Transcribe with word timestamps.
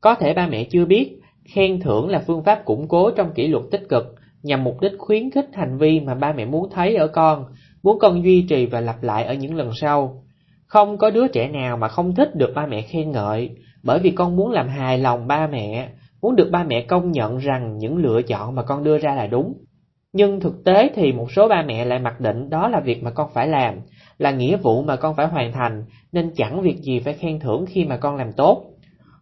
Có 0.00 0.14
thể 0.14 0.34
ba 0.34 0.46
mẹ 0.46 0.64
chưa 0.64 0.84
biết, 0.84 1.20
khen 1.54 1.80
thưởng 1.80 2.08
là 2.08 2.22
phương 2.26 2.42
pháp 2.42 2.64
củng 2.64 2.88
cố 2.88 3.10
trong 3.10 3.32
kỷ 3.32 3.46
luật 3.46 3.64
tích 3.70 3.88
cực 3.88 4.14
nhằm 4.42 4.64
mục 4.64 4.80
đích 4.80 4.92
khuyến 4.98 5.30
khích 5.30 5.48
hành 5.52 5.78
vi 5.78 6.00
mà 6.00 6.14
ba 6.14 6.32
mẹ 6.32 6.44
muốn 6.44 6.70
thấy 6.70 6.96
ở 6.96 7.06
con, 7.06 7.44
muốn 7.82 7.98
con 7.98 8.24
duy 8.24 8.42
trì 8.48 8.66
và 8.66 8.80
lặp 8.80 9.02
lại 9.02 9.24
ở 9.24 9.34
những 9.34 9.54
lần 9.54 9.70
sau. 9.80 10.22
Không 10.66 10.98
có 10.98 11.10
đứa 11.10 11.28
trẻ 11.28 11.48
nào 11.48 11.76
mà 11.76 11.88
không 11.88 12.14
thích 12.14 12.34
được 12.34 12.52
ba 12.54 12.66
mẹ 12.66 12.82
khen 12.82 13.10
ngợi, 13.10 13.50
bởi 13.82 13.98
vì 13.98 14.10
con 14.10 14.36
muốn 14.36 14.50
làm 14.50 14.68
hài 14.68 14.98
lòng 14.98 15.26
ba 15.26 15.46
mẹ, 15.46 15.88
muốn 16.22 16.36
được 16.36 16.50
ba 16.50 16.64
mẹ 16.64 16.80
công 16.80 17.12
nhận 17.12 17.38
rằng 17.38 17.78
những 17.78 17.96
lựa 17.96 18.22
chọn 18.22 18.54
mà 18.54 18.62
con 18.62 18.84
đưa 18.84 18.98
ra 18.98 19.14
là 19.14 19.26
đúng. 19.26 19.54
Nhưng 20.12 20.40
thực 20.40 20.64
tế 20.64 20.90
thì 20.94 21.12
một 21.12 21.32
số 21.32 21.48
ba 21.48 21.62
mẹ 21.62 21.84
lại 21.84 21.98
mặc 21.98 22.20
định 22.20 22.50
đó 22.50 22.68
là 22.68 22.80
việc 22.80 23.02
mà 23.02 23.10
con 23.10 23.30
phải 23.34 23.48
làm, 23.48 23.74
là 24.18 24.30
nghĩa 24.30 24.56
vụ 24.56 24.82
mà 24.82 24.96
con 24.96 25.16
phải 25.16 25.26
hoàn 25.26 25.52
thành, 25.52 25.84
nên 26.12 26.30
chẳng 26.36 26.60
việc 26.60 26.76
gì 26.82 27.00
phải 27.00 27.14
khen 27.14 27.40
thưởng 27.40 27.64
khi 27.68 27.84
mà 27.84 27.96
con 27.96 28.16
làm 28.16 28.32
tốt. 28.32 28.64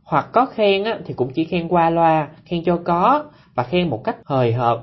Hoặc 0.08 0.28
có 0.32 0.46
khen 0.46 0.84
á, 0.84 0.98
thì 1.04 1.14
cũng 1.14 1.32
chỉ 1.34 1.44
khen 1.44 1.68
qua 1.68 1.90
loa, 1.90 2.28
khen 2.44 2.64
cho 2.64 2.80
có, 2.84 3.24
và 3.54 3.62
khen 3.62 3.90
một 3.90 4.04
cách 4.04 4.16
hời 4.24 4.52
hợt. 4.52 4.78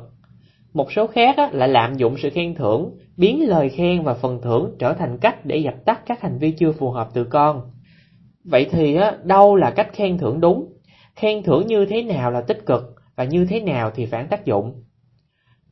Một 0.74 0.92
số 0.92 1.08
khác 1.08 1.38
á, 1.38 1.50
lại 1.52 1.70
lạm 1.70 1.98
dụng 1.98 2.18
sự 2.18 2.30
khen 2.30 2.56
thưởng, 2.56 2.98
biến 3.18 3.50
lời 3.50 3.70
khen 3.70 4.04
và 4.04 4.14
phần 4.14 4.42
thưởng 4.42 4.76
trở 4.80 4.94
thành 4.94 5.18
cách 5.18 5.46
để 5.46 5.58
dập 5.58 5.74
tắt 5.86 6.02
các 6.06 6.22
hành 6.22 6.38
vi 6.38 6.52
chưa 6.52 6.72
phù 6.72 6.92
hợp 6.92 7.10
từ 7.14 7.24
con. 7.24 7.62
Vậy 8.44 8.68
thì 8.72 8.96
á, 8.96 9.18
đâu 9.24 9.56
là 9.56 9.72
cách 9.72 9.90
khen 9.94 10.18
thưởng 10.18 10.42
đúng? 10.42 10.74
Khen 11.16 11.44
thưởng 11.44 11.68
như 11.68 11.86
thế 11.86 12.04
nào 12.04 12.32
là 12.32 12.42
tích 12.42 12.66
cực 12.66 12.96
và 13.16 13.24
như 13.24 13.46
thế 13.46 13.60
nào 13.60 13.92
thì 13.96 14.06
phản 14.06 14.28
tác 14.28 14.46
dụng? 14.46 14.84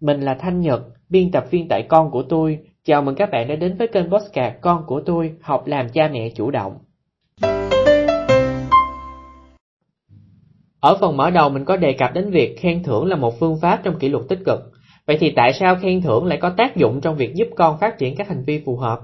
Mình 0.02 0.22
là 0.22 0.34
Thanh 0.34 0.62
Nhật, 0.62 0.82
biên 1.10 1.32
tập 1.32 1.46
viên 1.52 1.68
tại 1.68 1.86
con 1.90 2.12
của 2.12 2.24
tôi. 2.24 2.60
Chào 2.86 3.02
mừng 3.02 3.16
các 3.16 3.30
bạn 3.32 3.48
đã 3.48 3.56
đến 3.56 3.78
với 3.78 3.88
kênh 3.88 4.12
Postcard 4.12 4.56
Con 4.62 4.84
của 4.88 5.02
tôi, 5.06 5.34
học 5.42 5.68
làm 5.68 5.90
cha 5.90 6.10
mẹ 6.14 6.30
chủ 6.30 6.52
động. 6.52 6.78
Ở 10.84 10.98
phần 11.02 11.18
mở 11.18 11.30
đầu 11.30 11.50
mình 11.50 11.66
có 11.66 11.78
đề 11.78 11.94
cập 11.94 12.14
đến 12.14 12.32
việc 12.32 12.60
khen 12.60 12.84
thưởng 12.84 13.06
là 13.06 13.16
một 13.16 13.40
phương 13.40 13.58
pháp 13.62 13.80
trong 13.84 14.00
kỷ 14.00 14.10
luật 14.10 14.24
tích 14.30 14.40
cực. 14.46 14.60
Vậy 15.08 15.18
thì 15.20 15.32
tại 15.36 15.54
sao 15.54 15.76
khen 15.76 16.02
thưởng 16.02 16.26
lại 16.26 16.38
có 16.42 16.50
tác 16.50 16.76
dụng 16.76 17.02
trong 17.02 17.16
việc 17.16 17.36
giúp 17.36 17.48
con 17.56 17.80
phát 17.80 17.98
triển 17.98 18.16
các 18.16 18.28
hành 18.28 18.44
vi 18.44 18.62
phù 18.66 18.78
hợp? 18.78 19.00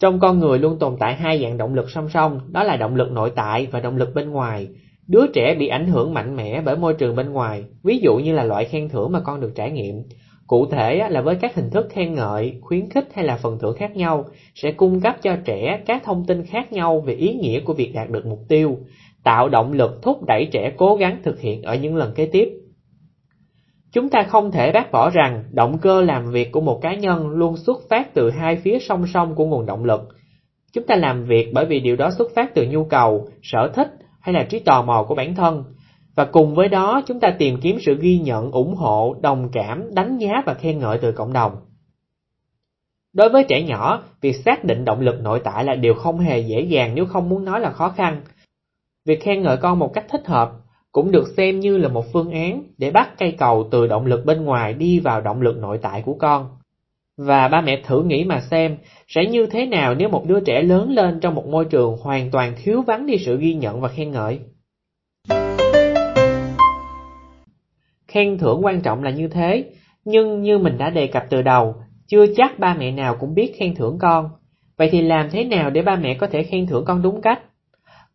Trong 0.00 0.20
con 0.20 0.38
người 0.38 0.58
luôn 0.58 0.78
tồn 0.78 0.96
tại 1.00 1.14
hai 1.14 1.42
dạng 1.42 1.58
động 1.58 1.74
lực 1.74 1.90
song 1.90 2.08
song, 2.08 2.40
đó 2.52 2.62
là 2.62 2.76
động 2.76 2.94
lực 2.94 3.12
nội 3.12 3.32
tại 3.36 3.66
và 3.70 3.80
động 3.80 3.96
lực 3.96 4.14
bên 4.14 4.30
ngoài. 4.30 4.68
Đứa 5.08 5.26
trẻ 5.26 5.54
bị 5.54 5.68
ảnh 5.68 5.86
hưởng 5.86 6.14
mạnh 6.14 6.36
mẽ 6.36 6.60
bởi 6.60 6.76
môi 6.76 6.94
trường 6.94 7.16
bên 7.16 7.32
ngoài, 7.32 7.64
ví 7.84 7.98
dụ 7.98 8.16
như 8.16 8.32
là 8.32 8.44
loại 8.44 8.64
khen 8.64 8.88
thưởng 8.88 9.12
mà 9.12 9.20
con 9.20 9.40
được 9.40 9.52
trải 9.54 9.70
nghiệm. 9.70 10.02
Cụ 10.46 10.66
thể 10.66 11.08
là 11.08 11.20
với 11.20 11.36
các 11.36 11.54
hình 11.54 11.70
thức 11.70 11.86
khen 11.90 12.14
ngợi, 12.14 12.58
khuyến 12.60 12.90
khích 12.90 13.08
hay 13.14 13.24
là 13.24 13.36
phần 13.36 13.58
thưởng 13.58 13.76
khác 13.76 13.96
nhau, 13.96 14.24
sẽ 14.54 14.72
cung 14.72 15.00
cấp 15.00 15.16
cho 15.22 15.36
trẻ 15.44 15.80
các 15.86 16.02
thông 16.04 16.24
tin 16.26 16.46
khác 16.46 16.72
nhau 16.72 17.00
về 17.00 17.14
ý 17.14 17.34
nghĩa 17.34 17.60
của 17.60 17.72
việc 17.72 17.92
đạt 17.94 18.10
được 18.10 18.26
mục 18.26 18.40
tiêu, 18.48 18.78
tạo 19.26 19.48
động 19.48 19.72
lực 19.72 20.02
thúc 20.02 20.24
đẩy 20.26 20.48
trẻ 20.52 20.72
cố 20.76 20.96
gắng 20.96 21.18
thực 21.24 21.40
hiện 21.40 21.62
ở 21.62 21.74
những 21.74 21.96
lần 21.96 22.14
kế 22.14 22.26
tiếp. 22.26 22.48
Chúng 23.92 24.08
ta 24.08 24.22
không 24.22 24.50
thể 24.50 24.72
bác 24.72 24.92
bỏ 24.92 25.10
rằng 25.10 25.44
động 25.52 25.78
cơ 25.78 26.02
làm 26.02 26.30
việc 26.30 26.52
của 26.52 26.60
một 26.60 26.78
cá 26.82 26.94
nhân 26.94 27.28
luôn 27.28 27.56
xuất 27.56 27.88
phát 27.90 28.14
từ 28.14 28.30
hai 28.30 28.56
phía 28.56 28.78
song 28.78 29.04
song 29.14 29.34
của 29.34 29.46
nguồn 29.46 29.66
động 29.66 29.84
lực. 29.84 30.00
Chúng 30.72 30.86
ta 30.86 30.96
làm 30.96 31.24
việc 31.24 31.50
bởi 31.54 31.66
vì 31.66 31.80
điều 31.80 31.96
đó 31.96 32.10
xuất 32.18 32.34
phát 32.34 32.54
từ 32.54 32.66
nhu 32.70 32.84
cầu, 32.84 33.28
sở 33.42 33.70
thích 33.74 33.88
hay 34.20 34.34
là 34.34 34.42
trí 34.44 34.58
tò 34.58 34.82
mò 34.82 35.04
của 35.08 35.14
bản 35.14 35.34
thân. 35.34 35.64
Và 36.16 36.24
cùng 36.24 36.54
với 36.54 36.68
đó 36.68 37.02
chúng 37.06 37.20
ta 37.20 37.34
tìm 37.38 37.60
kiếm 37.60 37.78
sự 37.80 37.98
ghi 38.00 38.18
nhận, 38.18 38.50
ủng 38.50 38.74
hộ, 38.74 39.16
đồng 39.22 39.48
cảm, 39.52 39.94
đánh 39.94 40.18
giá 40.18 40.42
và 40.46 40.54
khen 40.54 40.78
ngợi 40.78 40.98
từ 40.98 41.12
cộng 41.12 41.32
đồng. 41.32 41.52
Đối 43.14 43.28
với 43.28 43.44
trẻ 43.48 43.62
nhỏ, 43.62 44.02
việc 44.20 44.36
xác 44.44 44.64
định 44.64 44.84
động 44.84 45.00
lực 45.00 45.20
nội 45.20 45.40
tại 45.44 45.64
là 45.64 45.74
điều 45.74 45.94
không 45.94 46.18
hề 46.18 46.38
dễ 46.38 46.60
dàng 46.60 46.94
nếu 46.94 47.06
không 47.06 47.28
muốn 47.28 47.44
nói 47.44 47.60
là 47.60 47.70
khó 47.70 47.88
khăn. 47.88 48.20
Việc 49.06 49.22
khen 49.22 49.42
ngợi 49.42 49.56
con 49.56 49.78
một 49.78 49.94
cách 49.94 50.04
thích 50.08 50.26
hợp 50.26 50.52
cũng 50.92 51.10
được 51.10 51.24
xem 51.36 51.60
như 51.60 51.76
là 51.78 51.88
một 51.88 52.04
phương 52.12 52.30
án 52.30 52.62
để 52.78 52.90
bắt 52.90 53.10
cây 53.18 53.34
cầu 53.38 53.68
từ 53.70 53.86
động 53.86 54.06
lực 54.06 54.24
bên 54.24 54.44
ngoài 54.44 54.74
đi 54.74 55.00
vào 55.00 55.20
động 55.20 55.42
lực 55.42 55.56
nội 55.58 55.78
tại 55.82 56.02
của 56.02 56.14
con. 56.14 56.48
Và 57.16 57.48
ba 57.48 57.60
mẹ 57.60 57.82
thử 57.84 58.02
nghĩ 58.02 58.24
mà 58.24 58.40
xem, 58.50 58.76
sẽ 59.08 59.26
như 59.26 59.46
thế 59.46 59.66
nào 59.66 59.94
nếu 59.94 60.08
một 60.08 60.24
đứa 60.26 60.40
trẻ 60.40 60.62
lớn 60.62 60.90
lên 60.90 61.20
trong 61.20 61.34
một 61.34 61.46
môi 61.46 61.64
trường 61.64 61.96
hoàn 61.96 62.30
toàn 62.30 62.52
thiếu 62.56 62.82
vắng 62.82 63.06
đi 63.06 63.18
sự 63.18 63.38
ghi 63.38 63.54
nhận 63.54 63.80
và 63.80 63.88
khen 63.88 64.10
ngợi? 64.10 64.40
Khen 68.08 68.38
thưởng 68.38 68.64
quan 68.64 68.80
trọng 68.80 69.02
là 69.02 69.10
như 69.10 69.28
thế, 69.28 69.64
nhưng 70.04 70.42
như 70.42 70.58
mình 70.58 70.78
đã 70.78 70.90
đề 70.90 71.06
cập 71.06 71.24
từ 71.30 71.42
đầu, 71.42 71.74
chưa 72.06 72.26
chắc 72.36 72.58
ba 72.58 72.74
mẹ 72.78 72.90
nào 72.90 73.16
cũng 73.20 73.34
biết 73.34 73.52
khen 73.58 73.74
thưởng 73.74 73.98
con. 74.00 74.28
Vậy 74.76 74.88
thì 74.92 75.02
làm 75.02 75.30
thế 75.30 75.44
nào 75.44 75.70
để 75.70 75.82
ba 75.82 75.96
mẹ 75.96 76.14
có 76.14 76.26
thể 76.26 76.42
khen 76.42 76.66
thưởng 76.66 76.84
con 76.84 77.02
đúng 77.02 77.22
cách? 77.22 77.40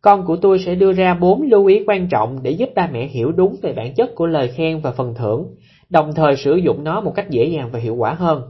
Con 0.02 0.24
của 0.24 0.36
tôi 0.36 0.58
sẽ 0.58 0.74
đưa 0.74 0.92
ra 0.92 1.14
bốn 1.14 1.42
lưu 1.42 1.66
ý 1.66 1.84
quan 1.86 2.08
trọng 2.08 2.42
để 2.42 2.50
giúp 2.50 2.68
ba 2.74 2.88
mẹ 2.92 3.06
hiểu 3.06 3.32
đúng 3.32 3.56
về 3.62 3.72
bản 3.72 3.94
chất 3.94 4.14
của 4.14 4.26
lời 4.26 4.48
khen 4.48 4.80
và 4.80 4.92
phần 4.92 5.14
thưởng, 5.14 5.46
đồng 5.90 6.14
thời 6.14 6.36
sử 6.36 6.56
dụng 6.56 6.84
nó 6.84 7.00
một 7.00 7.12
cách 7.14 7.30
dễ 7.30 7.44
dàng 7.44 7.70
và 7.72 7.78
hiệu 7.78 7.94
quả 7.94 8.14
hơn. 8.14 8.42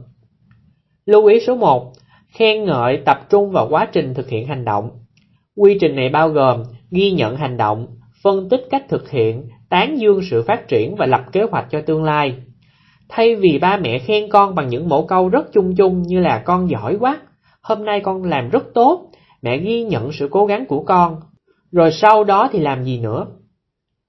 Lưu 1.05 1.25
ý 1.25 1.39
số 1.39 1.55
1. 1.55 1.91
Khen 2.27 2.63
ngợi 2.63 2.97
tập 3.05 3.17
trung 3.29 3.51
vào 3.51 3.67
quá 3.69 3.87
trình 3.91 4.13
thực 4.13 4.29
hiện 4.29 4.47
hành 4.47 4.65
động. 4.65 4.89
Quy 5.55 5.77
trình 5.81 5.95
này 5.95 6.09
bao 6.09 6.29
gồm 6.29 6.63
ghi 6.91 7.11
nhận 7.11 7.35
hành 7.35 7.57
động, 7.57 7.87
phân 8.23 8.49
tích 8.49 8.67
cách 8.69 8.85
thực 8.89 9.09
hiện, 9.09 9.47
tán 9.69 9.99
dương 9.99 10.21
sự 10.31 10.43
phát 10.47 10.67
triển 10.67 10.95
và 10.95 11.05
lập 11.05 11.21
kế 11.31 11.43
hoạch 11.51 11.67
cho 11.71 11.81
tương 11.81 12.03
lai. 12.03 12.35
Thay 13.09 13.35
vì 13.35 13.59
ba 13.59 13.77
mẹ 13.77 13.99
khen 13.99 14.29
con 14.29 14.55
bằng 14.55 14.67
những 14.67 14.89
mẫu 14.89 15.05
câu 15.05 15.29
rất 15.29 15.53
chung 15.53 15.75
chung 15.75 16.01
như 16.01 16.19
là 16.19 16.43
con 16.45 16.69
giỏi 16.69 16.97
quá, 16.99 17.21
hôm 17.61 17.85
nay 17.85 17.99
con 17.99 18.23
làm 18.23 18.49
rất 18.49 18.63
tốt, 18.73 19.09
mẹ 19.41 19.57
ghi 19.57 19.83
nhận 19.83 20.11
sự 20.11 20.27
cố 20.31 20.45
gắng 20.45 20.65
của 20.65 20.83
con, 20.83 21.19
rồi 21.73 21.91
sau 21.91 22.23
đó 22.23 22.49
thì 22.51 22.59
làm 22.59 22.83
gì 22.83 22.99
nữa? 22.99 23.25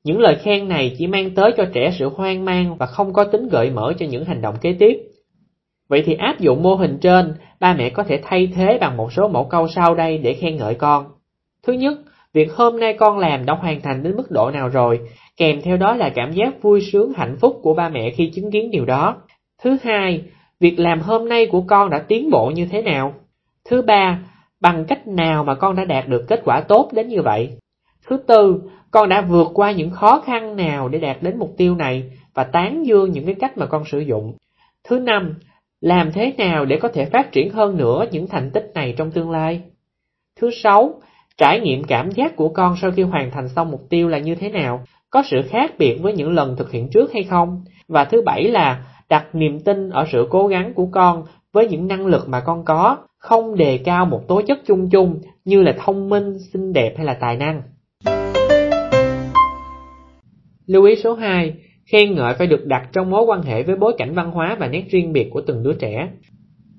Những 0.05 0.21
lời 0.21 0.37
khen 0.43 0.69
này 0.69 0.95
chỉ 0.99 1.07
mang 1.07 1.31
tới 1.31 1.53
cho 1.57 1.65
trẻ 1.73 1.91
sự 1.99 2.09
hoang 2.09 2.45
mang 2.45 2.77
và 2.77 2.87
không 2.87 3.13
có 3.13 3.25
tính 3.25 3.49
gợi 3.49 3.71
mở 3.71 3.93
cho 3.99 4.07
những 4.07 4.25
hành 4.25 4.41
động 4.41 4.55
kế 4.61 4.73
tiếp. 4.79 4.99
Vậy 5.89 6.03
thì 6.07 6.15
áp 6.15 6.41
dụng 6.41 6.63
mô 6.63 6.75
hình 6.75 6.99
trên, 7.01 7.35
ba 7.61 7.75
mẹ 7.75 7.91
có 7.91 8.03
thể 8.03 8.21
thay 8.23 8.53
thế 8.55 8.79
bằng 8.81 8.97
một 8.97 9.13
số 9.13 9.29
mẫu 9.29 9.45
câu 9.45 9.69
sau 9.69 9.95
đây 9.95 10.19
để 10.19 10.35
khen 10.35 10.57
ngợi 10.57 10.75
con. 10.75 11.07
Thứ 11.67 11.73
nhất, 11.73 11.99
việc 12.33 12.53
hôm 12.53 12.81
nay 12.81 12.93
con 12.99 13.19
làm 13.19 13.47
đã 13.47 13.55
hoàn 13.55 13.81
thành 13.81 14.03
đến 14.03 14.17
mức 14.17 14.31
độ 14.31 14.51
nào 14.51 14.69
rồi, 14.69 15.01
kèm 15.37 15.61
theo 15.63 15.77
đó 15.77 15.95
là 15.95 16.09
cảm 16.09 16.33
giác 16.33 16.63
vui 16.63 16.81
sướng 16.93 17.13
hạnh 17.17 17.37
phúc 17.41 17.61
của 17.63 17.75
ba 17.75 17.89
mẹ 17.89 18.11
khi 18.11 18.31
chứng 18.35 18.51
kiến 18.51 18.71
điều 18.71 18.85
đó. 18.85 19.17
Thứ 19.63 19.77
hai, 19.83 20.23
việc 20.61 20.79
làm 20.79 21.01
hôm 21.01 21.29
nay 21.29 21.47
của 21.47 21.61
con 21.61 21.91
đã 21.91 21.99
tiến 22.09 22.31
bộ 22.31 22.51
như 22.55 22.67
thế 22.67 22.83
nào? 22.83 23.15
Thứ 23.65 23.83
ba, 23.83 24.21
bằng 24.65 24.85
cách 24.85 25.07
nào 25.07 25.45
mà 25.45 25.55
con 25.55 25.77
đã 25.77 25.85
đạt 25.85 26.09
được 26.09 26.25
kết 26.29 26.41
quả 26.45 26.61
tốt 26.61 26.89
đến 26.93 27.09
như 27.09 27.23
vậy? 27.23 27.57
Thứ 28.07 28.17
tư, 28.17 28.63
con 28.91 29.09
đã 29.09 29.21
vượt 29.21 29.49
qua 29.55 29.73
những 29.73 29.91
khó 29.91 30.23
khăn 30.27 30.57
nào 30.57 30.89
để 30.89 30.99
đạt 30.99 31.17
đến 31.21 31.39
mục 31.39 31.55
tiêu 31.57 31.75
này 31.75 32.11
và 32.35 32.45
tán 32.45 32.87
dương 32.87 33.13
những 33.13 33.27
cái 33.27 33.35
cách 33.35 33.59
mà 33.59 33.67
con 33.67 33.85
sử 33.85 33.99
dụng. 33.99 34.35
Thứ 34.85 34.99
năm, 34.99 35.35
làm 35.81 36.13
thế 36.13 36.33
nào 36.39 36.65
để 36.65 36.77
có 36.77 36.89
thể 36.89 37.05
phát 37.05 37.33
triển 37.33 37.51
hơn 37.51 37.77
nữa 37.77 38.05
những 38.11 38.27
thành 38.27 38.51
tích 38.51 38.71
này 38.75 38.95
trong 38.97 39.11
tương 39.11 39.31
lai? 39.31 39.63
Thứ 40.41 40.51
sáu, 40.63 40.95
trải 41.39 41.61
nghiệm 41.61 41.85
cảm 41.85 42.11
giác 42.11 42.37
của 42.37 42.49
con 42.49 42.77
sau 42.81 42.91
khi 42.91 43.03
hoàn 43.03 43.31
thành 43.31 43.49
xong 43.49 43.71
mục 43.71 43.87
tiêu 43.91 44.09
là 44.09 44.19
như 44.19 44.35
thế 44.35 44.49
nào? 44.49 44.85
Có 45.11 45.23
sự 45.27 45.43
khác 45.49 45.73
biệt 45.79 45.99
với 46.03 46.13
những 46.13 46.33
lần 46.33 46.57
thực 46.57 46.71
hiện 46.71 46.89
trước 46.89 47.13
hay 47.13 47.23
không? 47.23 47.65
Và 47.89 48.05
thứ 48.05 48.23
bảy 48.23 48.45
là 48.45 48.85
đặt 49.09 49.35
niềm 49.35 49.61
tin 49.61 49.91
ở 49.91 50.05
sự 50.13 50.27
cố 50.31 50.47
gắng 50.47 50.75
của 50.75 50.87
con 50.93 51.25
với 51.55 51.69
những 51.69 51.89
năng 51.89 52.07
lực 52.07 52.29
mà 52.29 52.41
con 52.41 52.65
có, 52.65 52.99
không 53.19 53.57
đề 53.57 53.79
cao 53.79 54.07
một 54.07 54.29
tố 54.29 54.43
chất 54.43 54.59
chung 54.67 54.91
chung 54.91 55.21
như 55.45 55.63
là 55.63 55.75
thông 55.85 56.09
minh, 56.09 56.39
xinh 56.53 56.73
đẹp 56.73 56.95
hay 56.97 57.07
là 57.07 57.15
tài 57.15 57.37
năng. 57.37 57.63
Lưu 60.67 60.85
ý 60.85 60.97
số 60.97 61.15
2, 61.15 61.55
khen 61.93 62.15
ngợi 62.15 62.35
phải 62.35 62.47
được 62.47 62.67
đặt 62.67 62.89
trong 62.93 63.11
mối 63.11 63.25
quan 63.25 63.43
hệ 63.43 63.63
với 63.63 63.77
bối 63.77 63.95
cảnh 63.99 64.15
văn 64.15 64.31
hóa 64.31 64.57
và 64.61 64.69
nét 64.69 64.85
riêng 64.91 65.13
biệt 65.13 65.31
của 65.31 65.41
từng 65.47 65.63
đứa 65.63 65.73
trẻ. 65.73 66.09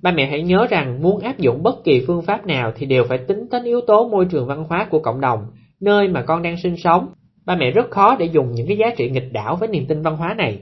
Ba 0.02 0.12
mẹ 0.12 0.25
hãy 0.25 0.41
nhớ 0.41 0.68
rằng 0.69 1.02
muốn 1.02 1.19
áp 1.19 1.40
dụng 1.40 1.64
bất 1.64 1.84
kỳ 1.84 2.03
phương 2.08 2.22
pháp 2.22 2.47
nào 2.47 2.72
thì 2.75 2.85
đều 2.85 3.03
phải 3.03 3.18
tính 3.18 3.47
đến 3.52 3.64
yếu 3.64 3.81
tố 3.81 4.09
môi 4.09 4.25
trường 4.25 4.47
văn 4.47 4.64
hóa 4.64 4.88
của 4.90 5.00
cộng 5.00 5.22
đồng, 5.22 5.40
nơi 5.81 6.08
mà 6.08 6.22
con 6.22 6.41
đang 6.41 6.58
sinh 6.58 6.78
sống. 6.78 7.08
Ba 7.46 7.56
mẹ 7.56 7.72
rất 7.72 7.90
khó 7.90 8.16
để 8.20 8.26
dùng 8.26 8.52
những 8.52 8.67
cái 8.67 8.78
giá 8.78 8.88
trị 8.97 9.09
nghịch 9.09 9.34
đảo 9.34 9.55
với 9.55 9.67
niềm 9.67 9.85
tin 9.88 10.02
văn 10.02 10.17
hóa 10.17 10.34
này. 10.38 10.59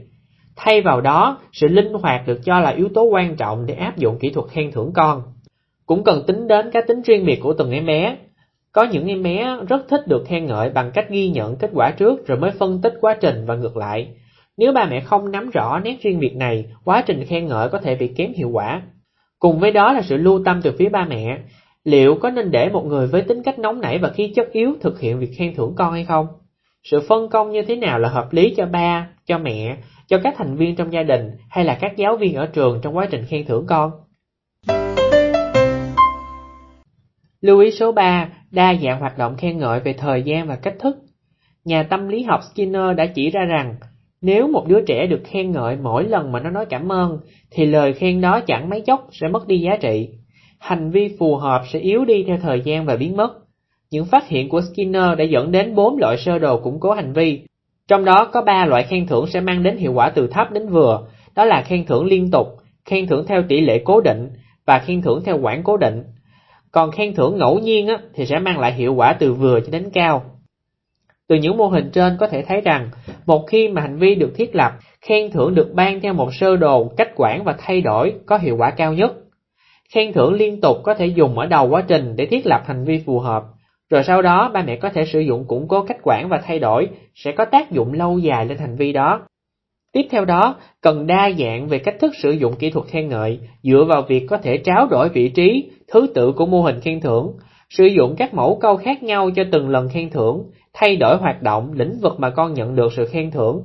Thay 0.56 0.82
vào 0.82 1.02
đó, 1.02 1.38
sự 1.52 1.68
linh 1.68 1.94
hoạt 1.94 2.28
được 2.28 2.40
cho 2.46 2.60
là 2.60 2.70
yếu 2.70 2.90
tố 2.94 3.04
quan 3.04 3.36
trọng 3.36 3.66
để 3.66 3.74
áp 3.74 3.98
dụng 3.98 4.20
kỹ 4.20 4.30
thuật 4.30 4.50
khen 4.50 4.72
thưởng 4.72 4.92
con. 4.94 5.22
Cũng 5.86 6.04
cần 6.04 6.24
tính 6.28 6.48
đến 6.48 6.72
cá 6.72 6.82
tính 6.82 7.02
riêng 7.02 7.26
biệt 7.26 7.40
của 7.44 7.54
từng 7.54 7.72
em 7.72 7.86
bé. 7.86 8.18
Có 8.72 8.84
những 8.84 9.08
em 9.08 9.24
bé 9.24 9.58
rất 9.68 9.88
thích 9.90 10.08
được 10.08 10.24
khen 10.28 10.46
ngợi 10.46 10.70
bằng 10.70 10.92
cách 10.94 11.10
ghi 11.10 11.30
nhận 11.30 11.56
kết 11.56 11.70
quả 11.74 11.92
trước 11.92 12.28
rồi 12.28 12.38
mới 12.38 12.52
phân 12.52 12.82
tích 12.82 12.94
quá 13.02 13.18
trình 13.22 13.46
và 13.46 13.56
ngược 13.56 13.78
lại. 13.78 14.08
Nếu 14.58 14.74
ba 14.74 14.86
mẹ 14.86 15.00
không 15.00 15.32
nắm 15.32 15.50
rõ 15.50 15.80
nét 15.80 15.98
riêng 16.02 16.20
biệt 16.20 16.36
này, 16.36 16.66
quá 16.86 17.04
trình 17.06 17.26
khen 17.26 17.48
ngợi 17.48 17.70
có 17.70 17.78
thể 17.78 17.96
bị 17.96 18.08
kém 18.08 18.34
hiệu 18.34 18.50
quả. 18.50 18.82
Cùng 19.40 19.60
với 19.60 19.72
đó 19.72 19.94
là 19.94 20.02
sự 20.02 20.18
lưu 20.18 20.42
tâm 20.46 20.62
từ 20.64 20.72
phía 20.80 20.90
ba 20.90 21.06
mẹ. 21.06 21.38
Liệu 21.84 22.16
có 22.16 22.30
nên 22.30 22.52
để 22.52 22.70
một 22.70 22.86
người 22.86 23.08
với 23.08 23.22
tính 23.22 23.44
cách 23.44 23.60
nóng 23.60 23.82
nảy 23.82 23.98
và 23.98 24.10
khí 24.10 24.34
chất 24.36 24.52
yếu 24.52 24.76
thực 24.82 25.00
hiện 25.00 25.20
việc 25.20 25.32
khen 25.38 25.56
thưởng 25.56 25.74
con 25.78 25.94
hay 25.94 26.06
không? 26.06 26.28
Sự 26.84 27.00
phân 27.08 27.30
công 27.30 27.52
như 27.52 27.62
thế 27.62 27.76
nào 27.76 28.00
là 28.00 28.10
hợp 28.10 28.34
lý 28.34 28.54
cho 28.58 28.66
ba, 28.66 29.10
cho 29.26 29.38
mẹ, 29.38 29.78
cho 30.08 30.20
các 30.24 30.34
thành 30.38 30.56
viên 30.56 30.76
trong 30.76 30.94
gia 30.94 31.04
đình 31.04 31.32
hay 31.50 31.66
là 31.66 31.78
các 31.82 31.98
giáo 31.98 32.18
viên 32.18 32.36
ở 32.36 32.46
trường 32.46 32.80
trong 32.82 32.98
quá 32.98 33.08
trình 33.12 33.26
khen 33.26 33.46
thưởng 33.46 33.66
con? 33.68 33.92
Lưu 37.42 37.60
ý 37.60 37.72
số 37.72 37.92
3, 37.92 38.30
đa 38.52 38.76
dạng 38.84 39.00
hoạt 39.00 39.18
động 39.18 39.38
khen 39.38 39.58
ngợi 39.58 39.80
về 39.80 39.94
thời 39.94 40.24
gian 40.24 40.48
và 40.48 40.56
cách 40.56 40.76
thức. 40.80 40.98
Nhà 41.66 41.84
tâm 41.84 42.08
lý 42.08 42.24
học 42.24 42.40
Skinner 42.52 42.98
đã 42.98 43.06
chỉ 43.06 43.30
ra 43.30 43.42
rằng, 43.46 43.76
nếu 44.22 44.48
một 44.48 44.68
đứa 44.68 44.82
trẻ 44.82 45.08
được 45.08 45.22
khen 45.24 45.52
ngợi 45.52 45.76
mỗi 45.76 46.04
lần 46.04 46.32
mà 46.32 46.40
nó 46.40 46.50
nói 46.50 46.66
cảm 46.66 46.92
ơn, 46.92 47.20
thì 47.52 47.66
lời 47.66 47.94
khen 47.94 48.22
đó 48.22 48.40
chẳng 48.48 48.70
mấy 48.70 48.82
chốc 48.82 49.08
sẽ 49.12 49.28
mất 49.28 49.48
đi 49.48 49.60
giá 49.60 49.78
trị. 49.82 50.10
Hành 50.60 50.92
vi 50.92 51.16
phù 51.20 51.36
hợp 51.36 51.64
sẽ 51.74 51.80
yếu 51.80 52.06
đi 52.06 52.24
theo 52.28 52.38
thời 52.42 52.62
gian 52.62 52.86
và 52.86 52.96
biến 52.96 53.18
mất. 53.18 53.34
Những 53.92 54.06
phát 54.06 54.28
hiện 54.28 54.50
của 54.50 54.62
Skinner 54.62 55.18
đã 55.18 55.24
dẫn 55.24 55.52
đến 55.52 55.76
bốn 55.76 55.98
loại 55.98 56.18
sơ 56.18 56.40
đồ 56.40 56.60
củng 56.60 56.80
cố 56.80 56.92
hành 56.92 57.14
vi, 57.14 57.42
trong 57.88 58.06
đó 58.06 58.30
có 58.34 58.42
ba 58.42 58.66
loại 58.66 58.84
khen 58.84 59.08
thưởng 59.08 59.28
sẽ 59.28 59.42
mang 59.42 59.64
đến 59.64 59.78
hiệu 59.78 59.94
quả 59.94 60.10
từ 60.10 60.28
thấp 60.28 60.52
đến 60.52 60.70
vừa, 60.70 61.08
đó 61.36 61.46
là 61.46 61.62
khen 61.62 61.86
thưởng 61.86 62.06
liên 62.06 62.32
tục, 62.32 62.48
khen 62.86 63.08
thưởng 63.08 63.26
theo 63.28 63.44
tỷ 63.48 63.62
lệ 63.62 63.82
cố 63.86 64.02
định 64.02 64.30
và 64.66 64.80
khen 64.80 65.02
thưởng 65.02 65.22
theo 65.26 65.40
quãng 65.42 65.64
cố 65.64 65.78
định. 65.78 66.04
Còn 66.72 66.92
khen 66.92 67.16
thưởng 67.16 67.38
ngẫu 67.38 67.60
nhiên 67.60 67.88
á, 67.88 67.98
thì 68.14 68.26
sẽ 68.26 68.40
mang 68.40 68.60
lại 68.60 68.74
hiệu 68.74 68.94
quả 68.94 69.14
từ 69.14 69.34
vừa 69.34 69.60
cho 69.60 69.72
đến 69.72 69.90
cao. 69.94 70.24
Từ 71.28 71.36
những 71.36 71.58
mô 71.58 71.68
hình 71.68 71.90
trên 71.94 72.18
có 72.20 72.28
thể 72.28 72.42
thấy 72.42 72.62
rằng, 72.62 72.90
một 73.26 73.46
khi 73.48 73.68
mà 73.68 73.82
hành 73.82 73.98
vi 73.98 74.16
được 74.16 74.32
thiết 74.36 74.56
lập, 74.56 74.72
khen 75.02 75.32
thưởng 75.32 75.56
được 75.56 75.74
ban 75.74 76.00
theo 76.02 76.14
một 76.14 76.30
sơ 76.34 76.56
đồ, 76.56 76.92
cách 76.98 77.10
quản 77.16 77.44
và 77.44 77.56
thay 77.58 77.82
đổi 77.82 78.14
có 78.26 78.38
hiệu 78.38 78.58
quả 78.58 78.72
cao 78.72 78.94
nhất. 78.94 79.14
Khen 79.94 80.14
thưởng 80.14 80.34
liên 80.34 80.62
tục 80.62 80.78
có 80.84 80.94
thể 80.94 81.06
dùng 81.06 81.40
ở 81.40 81.46
đầu 81.46 81.70
quá 81.70 81.84
trình 81.88 82.16
để 82.16 82.26
thiết 82.26 82.46
lập 82.46 82.64
hành 82.66 82.86
vi 82.86 83.04
phù 83.06 83.20
hợp, 83.20 83.44
rồi 83.94 84.04
sau 84.04 84.22
đó 84.22 84.52
ba 84.54 84.64
mẹ 84.64 84.76
có 84.76 84.90
thể 84.90 85.06
sử 85.06 85.20
dụng 85.20 85.46
củng 85.48 85.68
cố 85.68 85.84
cách 85.84 85.98
quản 86.04 86.30
và 86.30 86.42
thay 86.46 86.60
đổi 86.60 86.90
sẽ 87.16 87.32
có 87.32 87.46
tác 87.46 87.72
dụng 87.72 87.94
lâu 87.94 88.20
dài 88.20 88.46
lên 88.46 88.58
hành 88.58 88.76
vi 88.76 88.94
đó. 88.94 89.22
Tiếp 89.92 90.02
theo 90.10 90.26
đó, 90.26 90.56
cần 90.82 91.08
đa 91.08 91.32
dạng 91.40 91.68
về 91.68 91.80
cách 91.80 91.96
thức 92.00 92.12
sử 92.16 92.32
dụng 92.32 92.56
kỹ 92.56 92.70
thuật 92.70 92.88
khen 92.88 93.10
ngợi 93.10 93.40
dựa 93.64 93.86
vào 93.88 94.02
việc 94.02 94.26
có 94.30 94.38
thể 94.38 94.62
tráo 94.64 94.88
đổi 94.88 95.10
vị 95.10 95.30
trí, 95.30 95.72
thứ 95.88 96.08
tự 96.16 96.32
của 96.32 96.46
mô 96.46 96.62
hình 96.62 96.80
khen 96.82 97.02
thưởng, 97.02 97.34
sử 97.70 97.86
dụng 97.86 98.16
các 98.18 98.34
mẫu 98.34 98.58
câu 98.62 98.78
khác 98.78 99.04
nhau 99.04 99.30
cho 99.36 99.44
từng 99.52 99.70
lần 99.70 99.90
khen 99.90 100.10
thưởng, 100.10 100.44
thay 100.74 100.96
đổi 100.96 101.18
hoạt 101.18 101.42
động, 101.42 101.74
lĩnh 101.74 102.00
vực 102.02 102.20
mà 102.20 102.30
con 102.30 102.54
nhận 102.54 102.76
được 102.76 102.94
sự 102.96 103.06
khen 103.06 103.32
thưởng, 103.32 103.62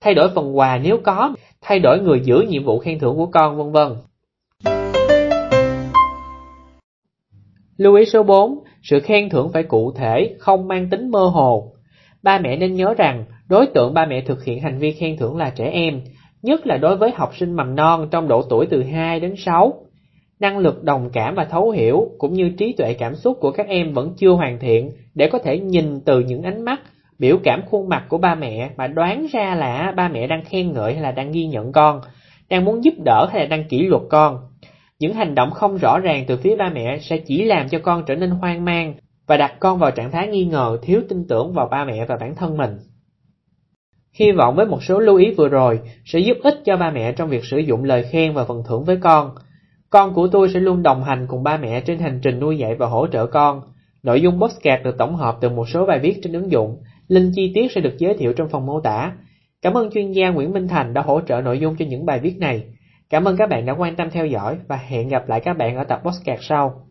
thay 0.00 0.14
đổi 0.14 0.28
phần 0.34 0.58
quà 0.58 0.78
nếu 0.82 0.98
có, 1.04 1.34
thay 1.60 1.78
đổi 1.78 1.98
người 2.00 2.20
giữ 2.20 2.44
nhiệm 2.48 2.64
vụ 2.64 2.78
khen 2.78 2.98
thưởng 2.98 3.16
của 3.16 3.26
con 3.26 3.56
vân 3.56 3.72
vân. 3.72 3.96
Lưu 7.76 7.94
ý 7.94 8.04
số 8.04 8.22
4, 8.22 8.58
sự 8.82 9.00
khen 9.00 9.28
thưởng 9.28 9.50
phải 9.52 9.62
cụ 9.62 9.92
thể, 9.92 10.34
không 10.38 10.68
mang 10.68 10.90
tính 10.90 11.10
mơ 11.10 11.24
hồ. 11.24 11.72
Ba 12.22 12.38
mẹ 12.38 12.56
nên 12.56 12.74
nhớ 12.74 12.94
rằng, 12.98 13.24
đối 13.48 13.66
tượng 13.66 13.94
ba 13.94 14.06
mẹ 14.06 14.20
thực 14.20 14.44
hiện 14.44 14.60
hành 14.60 14.78
vi 14.78 14.92
khen 14.92 15.16
thưởng 15.16 15.36
là 15.36 15.50
trẻ 15.50 15.70
em, 15.70 16.00
nhất 16.42 16.66
là 16.66 16.76
đối 16.76 16.96
với 16.96 17.10
học 17.10 17.32
sinh 17.36 17.52
mầm 17.52 17.74
non 17.74 18.08
trong 18.10 18.28
độ 18.28 18.42
tuổi 18.42 18.66
từ 18.70 18.82
2 18.82 19.20
đến 19.20 19.34
6. 19.36 19.74
Năng 20.40 20.58
lực 20.58 20.84
đồng 20.84 21.10
cảm 21.12 21.34
và 21.34 21.44
thấu 21.44 21.70
hiểu 21.70 22.10
cũng 22.18 22.32
như 22.32 22.50
trí 22.58 22.72
tuệ 22.72 22.94
cảm 22.94 23.14
xúc 23.14 23.36
của 23.40 23.50
các 23.50 23.68
em 23.68 23.92
vẫn 23.92 24.14
chưa 24.16 24.30
hoàn 24.30 24.58
thiện 24.58 24.90
để 25.14 25.28
có 25.28 25.38
thể 25.38 25.58
nhìn 25.58 26.00
từ 26.00 26.20
những 26.20 26.42
ánh 26.42 26.64
mắt, 26.64 26.80
biểu 27.18 27.38
cảm 27.44 27.62
khuôn 27.66 27.88
mặt 27.88 28.04
của 28.08 28.18
ba 28.18 28.34
mẹ 28.34 28.70
mà 28.76 28.86
đoán 28.86 29.26
ra 29.32 29.54
là 29.54 29.92
ba 29.96 30.08
mẹ 30.08 30.26
đang 30.26 30.44
khen 30.44 30.72
ngợi 30.72 30.92
hay 30.92 31.02
là 31.02 31.12
đang 31.12 31.32
ghi 31.32 31.46
nhận 31.46 31.72
con, 31.72 32.00
đang 32.48 32.64
muốn 32.64 32.84
giúp 32.84 32.94
đỡ 33.04 33.26
hay 33.32 33.40
là 33.40 33.46
đang 33.46 33.64
kỷ 33.68 33.82
luật 33.82 34.02
con. 34.10 34.47
Những 35.00 35.14
hành 35.14 35.34
động 35.34 35.50
không 35.50 35.76
rõ 35.76 35.98
ràng 35.98 36.24
từ 36.26 36.36
phía 36.36 36.56
ba 36.56 36.70
mẹ 36.74 36.98
sẽ 36.98 37.18
chỉ 37.18 37.44
làm 37.44 37.68
cho 37.68 37.78
con 37.78 38.04
trở 38.06 38.14
nên 38.14 38.30
hoang 38.30 38.64
mang 38.64 38.94
và 39.26 39.36
đặt 39.36 39.54
con 39.60 39.78
vào 39.78 39.90
trạng 39.90 40.10
thái 40.10 40.28
nghi 40.28 40.44
ngờ, 40.44 40.78
thiếu 40.82 41.02
tin 41.08 41.26
tưởng 41.28 41.52
vào 41.52 41.68
ba 41.70 41.84
mẹ 41.84 42.06
và 42.06 42.16
bản 42.20 42.34
thân 42.34 42.56
mình. 42.56 42.78
Hy 44.12 44.32
vọng 44.32 44.56
với 44.56 44.66
một 44.66 44.82
số 44.82 44.98
lưu 44.98 45.16
ý 45.16 45.34
vừa 45.34 45.48
rồi 45.48 45.80
sẽ 46.04 46.18
giúp 46.18 46.36
ích 46.42 46.60
cho 46.64 46.76
ba 46.76 46.90
mẹ 46.90 47.12
trong 47.12 47.28
việc 47.28 47.44
sử 47.44 47.58
dụng 47.58 47.84
lời 47.84 48.02
khen 48.02 48.32
và 48.32 48.44
phần 48.44 48.62
thưởng 48.68 48.84
với 48.84 48.96
con. 48.96 49.30
Con 49.90 50.14
của 50.14 50.28
tôi 50.28 50.48
sẽ 50.48 50.60
luôn 50.60 50.82
đồng 50.82 51.04
hành 51.04 51.26
cùng 51.28 51.42
ba 51.42 51.56
mẹ 51.56 51.80
trên 51.80 51.98
hành 51.98 52.20
trình 52.22 52.40
nuôi 52.40 52.58
dạy 52.58 52.74
và 52.74 52.86
hỗ 52.86 53.06
trợ 53.06 53.26
con. 53.26 53.60
Nội 54.02 54.22
dung 54.22 54.40
podcast 54.40 54.82
được 54.84 54.98
tổng 54.98 55.16
hợp 55.16 55.36
từ 55.40 55.48
một 55.48 55.68
số 55.68 55.86
bài 55.86 55.98
viết 55.98 56.20
trên 56.22 56.32
ứng 56.32 56.50
dụng, 56.50 56.76
link 57.08 57.32
chi 57.36 57.52
tiết 57.54 57.72
sẽ 57.72 57.80
được 57.80 57.98
giới 57.98 58.14
thiệu 58.14 58.32
trong 58.32 58.48
phần 58.48 58.66
mô 58.66 58.80
tả. 58.80 59.12
Cảm 59.62 59.74
ơn 59.74 59.90
chuyên 59.90 60.12
gia 60.12 60.30
Nguyễn 60.30 60.52
Minh 60.52 60.68
Thành 60.68 60.94
đã 60.94 61.02
hỗ 61.02 61.20
trợ 61.20 61.40
nội 61.40 61.58
dung 61.58 61.76
cho 61.78 61.84
những 61.88 62.06
bài 62.06 62.20
viết 62.20 62.38
này. 62.38 62.64
Cảm 63.10 63.24
ơn 63.24 63.36
các 63.36 63.48
bạn 63.48 63.66
đã 63.66 63.72
quan 63.72 63.96
tâm 63.96 64.10
theo 64.10 64.26
dõi 64.26 64.58
và 64.68 64.76
hẹn 64.76 65.08
gặp 65.08 65.28
lại 65.28 65.40
các 65.40 65.56
bạn 65.56 65.76
ở 65.76 65.84
tập 65.84 66.00
podcast 66.04 66.40
sau. 66.42 66.87